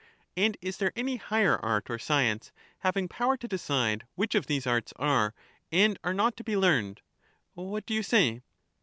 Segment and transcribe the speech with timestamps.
[0.35, 4.65] And is there any higher art or science, having power to decide which of these
[4.65, 5.35] arts are
[5.71, 7.01] and are not to be learned;—
[7.53, 8.41] what do you say?